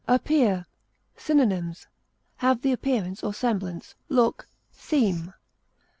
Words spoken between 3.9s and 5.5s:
look, seem.